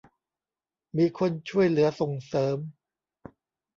[0.97, 2.57] มีคนช่วยเหลือส่งเสริม